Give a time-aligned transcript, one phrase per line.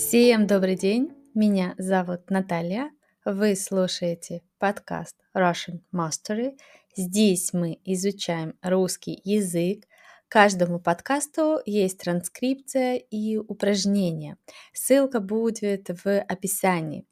[0.00, 2.90] Всем добрый день, меня зовут Наталья,
[3.26, 6.56] вы слушаете подкаст Russian Mastery.
[6.96, 9.84] Здесь мы изучаем русский язык.
[10.28, 14.38] Каждому подкасту есть транскрипция и упражнения.
[14.72, 17.04] Ссылка будет в описании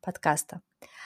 [0.00, 0.62] подкаста.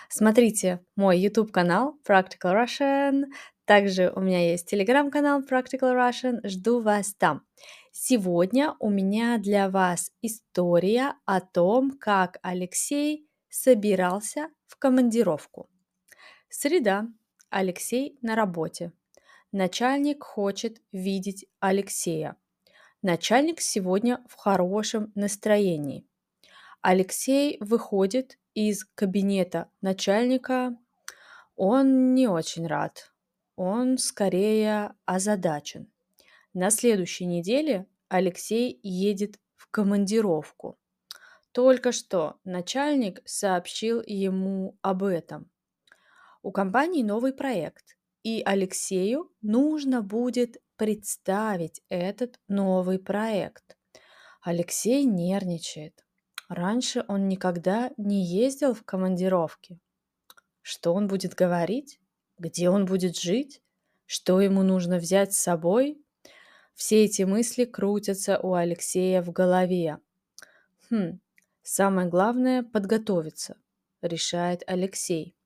[0.09, 3.27] Смотрите мой YouTube канал Practical Russian.
[3.67, 6.41] Также у меня есть телеграм-канал Practical Russian.
[6.45, 7.43] Жду вас там.
[7.93, 15.69] Сегодня у меня для вас история о том, как Алексей собирался в командировку.
[16.49, 17.09] Среда.
[17.51, 18.93] Алексей на работе.
[19.51, 22.37] Начальник хочет видеть Алексея.
[23.03, 26.07] Начальник сегодня в хорошем настроении.
[26.83, 30.77] Алексей выходит из кабинета начальника.
[31.57, 33.13] Он не очень рад.
[33.57, 35.90] Он скорее озадачен.
[36.53, 40.79] На следующей неделе Алексей едет в командировку.
[41.53, 45.49] Только что начальник сообщил ему об этом.
[46.43, 53.77] У компании новый проект, и Алексею нужно будет представить этот новый проект.
[54.43, 56.05] Алексей нервничает.
[56.49, 59.79] Раньше он никогда не ездил в командировки.
[60.63, 62.01] Что он будет говорить?
[62.39, 63.63] Где он будет жить?
[64.07, 66.03] Что ему нужно взять с собой?
[66.81, 69.99] Все эти мысли крутятся у Алексея в голове.
[70.89, 71.21] Хм,
[71.63, 73.57] самое главное– подготовиться,
[74.01, 75.37] решает Алексей.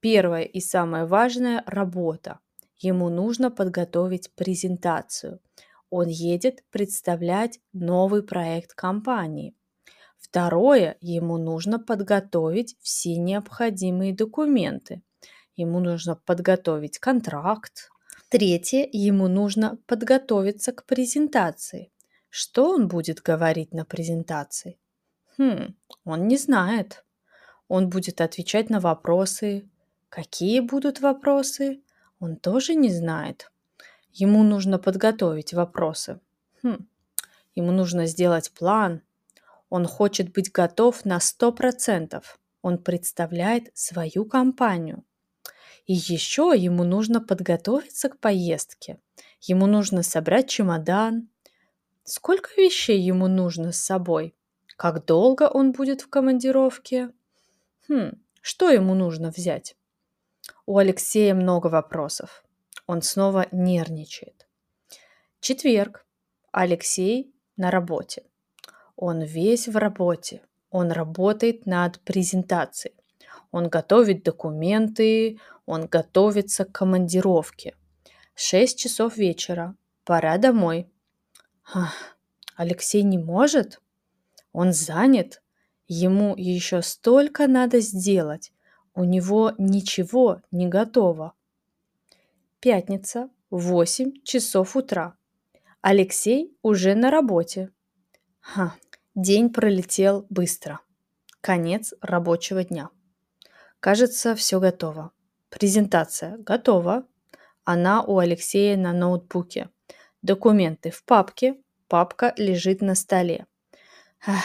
[0.00, 2.40] Первое и самое важное– работа.
[2.76, 5.38] Ему нужно подготовить презентацию.
[5.90, 9.54] Он едет представлять новый проект компании.
[10.18, 15.02] Второе, ему нужно подготовить все необходимые документы.
[15.54, 17.92] Ему нужно подготовить контракт,
[18.28, 21.92] Третье, ему нужно подготовиться к презентации.
[22.28, 24.78] Что он будет говорить на презентации?
[25.38, 27.04] Хм, он не знает.
[27.68, 29.68] Он будет отвечать на вопросы.
[30.08, 31.82] Какие будут вопросы?
[32.18, 33.52] Он тоже не знает.
[34.12, 36.20] Ему нужно подготовить вопросы.
[36.62, 36.86] Хм,
[37.54, 39.02] ему нужно сделать план.
[39.68, 42.22] Он хочет быть готов на 100%.
[42.62, 45.04] Он представляет свою компанию.
[45.86, 48.98] И еще ему нужно подготовиться к поездке.
[49.40, 51.28] Ему нужно собрать чемодан.
[52.04, 54.34] Сколько вещей ему нужно с собой?
[54.76, 57.10] Как долго он будет в командировке?
[57.88, 59.76] Хм, что ему нужно взять?
[60.66, 62.44] У Алексея много вопросов.
[62.86, 64.46] Он снова нервничает.
[65.40, 66.06] Четверг.
[66.52, 68.24] Алексей на работе.
[68.96, 70.42] Он весь в работе.
[70.70, 72.94] Он работает над презентацией.
[73.54, 77.76] Он готовит документы, он готовится к командировке.
[78.34, 79.76] Шесть часов вечера.
[80.04, 80.90] Пора домой.
[81.72, 82.16] Ах,
[82.56, 83.80] Алексей не может?
[84.50, 85.40] Он занят.
[85.86, 88.52] Ему еще столько надо сделать.
[88.92, 91.34] У него ничего не готово.
[92.58, 95.14] Пятница, 8 часов утра.
[95.80, 97.70] Алексей уже на работе.
[98.40, 98.74] Ха,
[99.14, 100.80] день пролетел быстро.
[101.40, 102.90] Конец рабочего дня.
[103.84, 105.10] Кажется, все готово.
[105.50, 107.06] Презентация готова.
[107.64, 109.68] Она у Алексея на ноутбуке.
[110.22, 111.60] Документы в папке.
[111.86, 113.46] Папка лежит на столе.
[114.26, 114.42] Ах,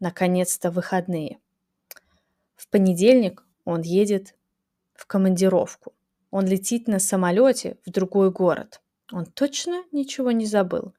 [0.00, 1.38] наконец-то выходные.
[2.56, 4.34] В понедельник он едет
[4.92, 5.94] в командировку.
[6.32, 8.82] Он летит на самолете в другой город.
[9.12, 10.94] Он точно ничего не забыл.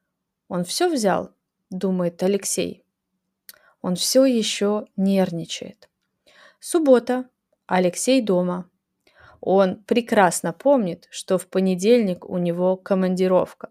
[0.48, 1.32] Он все взял,
[1.70, 2.86] думает Алексей.
[3.82, 5.90] Он все еще нервничает.
[6.62, 7.30] Суббота.
[7.68, 8.70] Алексей дома.
[9.42, 13.70] Он прекрасно помнит, что в понедельник у него командировка.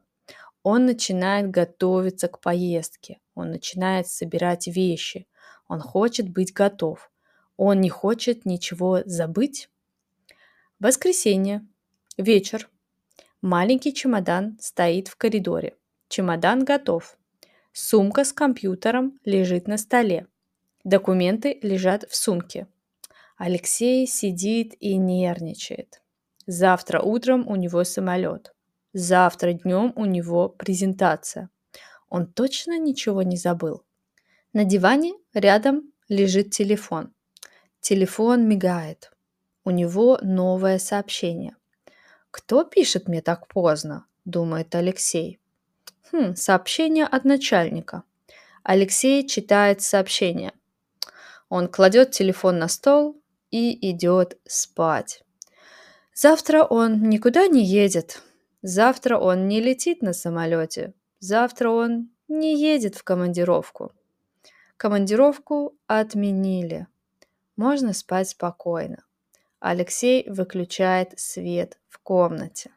[0.63, 3.21] Он начинает готовиться к поездке.
[3.35, 5.27] Он начинает собирать вещи.
[5.69, 7.11] Он хочет быть готов.
[7.57, 9.69] Он не хочет ничего забыть.
[10.81, 11.67] Воскресенье.
[12.17, 12.69] Вечер.
[13.43, 15.77] Маленький чемодан стоит в коридоре.
[16.09, 17.17] Чемодан готов.
[17.73, 20.27] Сумка с компьютером лежит на столе.
[20.83, 22.67] Документы лежат в сумке.
[23.37, 26.03] Алексей сидит и нервничает.
[26.47, 28.55] Завтра утром у него самолет.
[28.93, 31.51] Завтра днем у него презентация.
[32.09, 33.83] Он точно ничего не забыл.
[34.53, 37.13] На диване рядом лежит телефон.
[37.81, 39.11] Телефон мигает.
[39.65, 41.57] У него новое сообщение.
[42.31, 45.41] «Кто пишет мне так поздно?»– думает Алексей.
[46.13, 48.05] Хм, сообщение от начальника.
[48.63, 50.53] Алексей читает сообщение.
[51.49, 53.21] Он кладет телефон на стол,
[53.55, 55.23] и идет спать.
[56.13, 58.21] Завтра он никуда не едет.
[58.63, 60.93] Завтра он не летит на самолете.
[61.21, 63.93] Завтра он не едет в командировку.
[64.77, 66.89] Командировку отменили.
[67.55, 69.05] Можно спать спокойно.
[69.61, 72.73] Алексей выключает свет в комнате.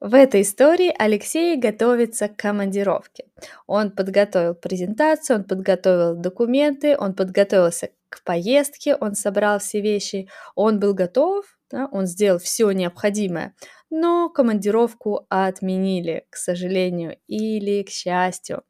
[0.00, 3.26] В этой истории Алексей готовится к командировке.
[3.66, 10.78] Он подготовил презентацию, он подготовил документы, он подготовился к поездке, он собрал все вещи, он
[10.78, 13.54] был готов, да, он сделал все необходимое,
[13.90, 18.62] но командировку отменили, к сожалению или к счастью.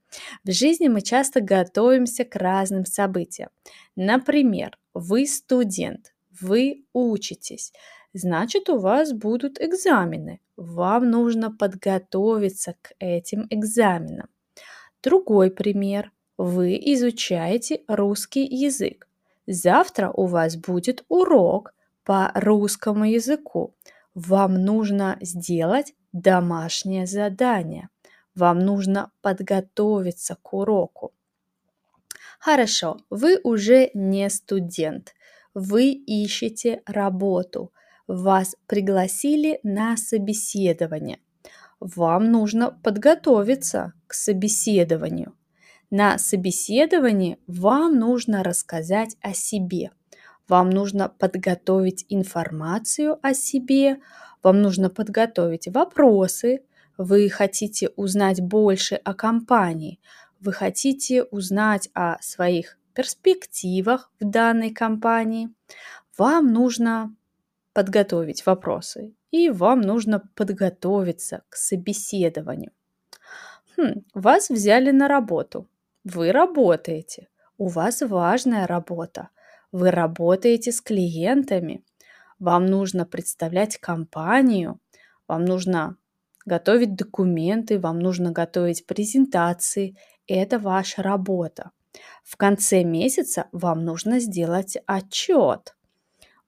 [0.45, 3.51] В жизни мы часто готовимся к разным событиям.
[3.97, 7.73] Например, вы студент, вы учитесь,
[8.13, 10.41] значит у вас будут экзамены.
[10.57, 14.29] Вам нужно подготовиться к этим экзаменам.
[15.03, 16.13] Другой пример.
[16.39, 19.09] Вы изучаете русский язык.
[19.47, 21.75] Завтра у вас будет урок
[22.05, 23.75] по русскому языку.
[24.15, 27.89] Вам нужно сделать домашнее задание.
[28.35, 31.13] Вам нужно подготовиться к уроку.
[32.39, 35.15] Хорошо, вы уже не студент.
[35.55, 37.73] Вы ищете работу.
[38.07, 41.21] Вас пригласили на собеседование.
[41.81, 45.35] Вам нужно подготовиться к собеседованию.
[45.97, 49.93] На собеседовании вам нужно рассказать о себе.
[50.49, 54.01] Вам нужно подготовить информацию о себе,
[54.43, 56.65] вам нужно подготовить вопросы,
[56.99, 60.01] вы хотите узнать больше о компании,
[60.41, 65.51] вы хотите узнать о своих перспективах в данной компании,
[66.19, 67.15] вам нужно
[67.73, 72.73] подготовить вопросы и вам нужно подготовиться к собеседованию.
[73.77, 75.69] Хм, вас взяли на работу.
[76.05, 77.29] Вы работаете.
[77.57, 79.31] У вас важная работа.
[79.73, 81.83] Вы работаете с клиентами.
[82.39, 84.81] Вам нужно представлять компанию.
[85.27, 85.97] Вам нужно
[86.45, 89.97] готовить документы, вам нужно готовить презентации.
[90.27, 91.71] Это ваша работа.
[92.23, 95.75] В конце месяца вам нужно сделать отчет.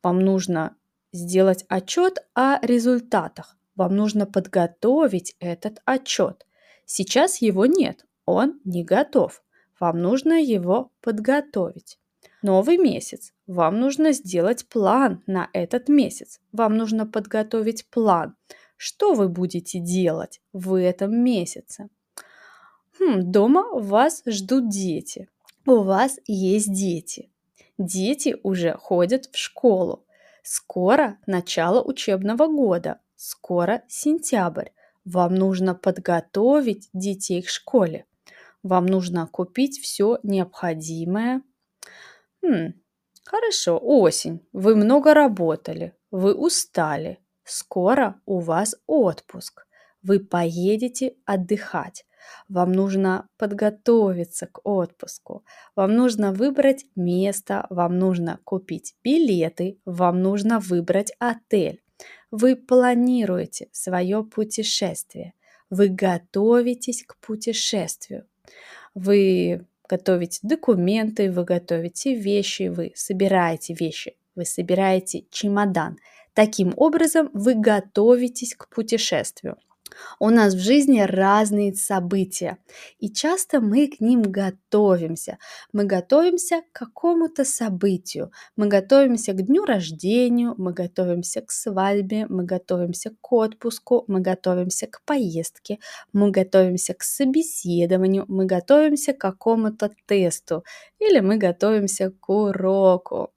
[0.02, 0.76] Вам нужно
[1.12, 3.56] сделать отчет о результатах.
[3.74, 6.46] Вам нужно подготовить этот отчет.
[6.84, 9.42] Сейчас его нет, он не готов.
[9.78, 11.98] Вам нужно его подготовить.
[12.42, 13.32] Новый месяц.
[13.46, 16.40] Вам нужно сделать план на этот месяц.
[16.52, 18.36] Вам нужно подготовить план.
[18.76, 21.88] Что вы будете делать в этом месяце?
[22.98, 25.28] Хм, дома вас ждут дети.
[25.66, 27.30] У вас есть дети.
[27.78, 30.04] Дети уже ходят в школу.
[30.42, 33.00] Скоро начало учебного года.
[33.16, 34.68] Скоро сентябрь.
[35.04, 38.06] Вам нужно подготовить детей к школе.
[38.66, 41.42] Вам нужно купить все необходимое.
[42.42, 42.72] Хм,
[43.24, 44.44] хорошо, осень.
[44.52, 45.94] Вы много работали.
[46.10, 47.20] Вы устали.
[47.44, 49.68] Скоро у вас отпуск.
[50.02, 52.04] Вы поедете отдыхать.
[52.48, 55.44] Вам нужно подготовиться к отпуску.
[55.76, 61.84] Вам нужно выбрать место, вам нужно купить билеты, вам нужно выбрать отель.
[62.32, 65.34] Вы планируете свое путешествие.
[65.70, 68.26] Вы готовитесь к путешествию.
[68.94, 75.98] Вы готовите документы, вы готовите вещи, вы собираете вещи, вы собираете чемодан.
[76.34, 79.56] Таким образом, вы готовитесь к путешествию.
[80.18, 82.58] У нас в жизни разные события,
[82.98, 85.38] и часто мы к ним готовимся.
[85.72, 92.44] Мы готовимся к какому-то событию, мы готовимся к дню рождения, мы готовимся к свадьбе, мы
[92.44, 95.78] готовимся к отпуску, мы готовимся к поездке,
[96.12, 100.64] мы готовимся к собеседованию, мы готовимся к какому-то тесту
[100.98, 103.32] или мы готовимся к уроку.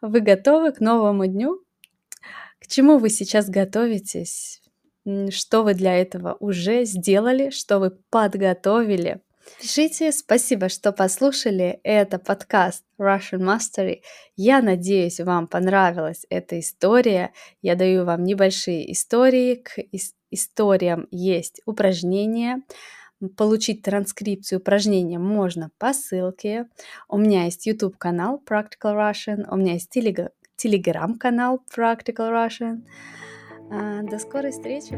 [0.00, 1.62] Вы готовы к новому дню?
[2.58, 4.63] К чему вы сейчас готовитесь?
[5.30, 9.20] Что вы для этого уже сделали, что вы подготовили.
[9.60, 11.80] Пишите, спасибо, что послушали.
[11.82, 14.00] Это подкаст Russian Mastery.
[14.36, 17.32] Я надеюсь, вам понравилась эта история.
[17.60, 19.56] Я даю вам небольшие истории.
[19.56, 19.80] К
[20.30, 22.62] историям есть упражнения.
[23.36, 26.66] Получить транскрипцию упражнения можно по ссылке.
[27.08, 32.82] У меня есть YouTube канал Practical Russian, у меня есть телеграм канал Practical Russian.
[33.76, 34.94] А, до скорой встречи!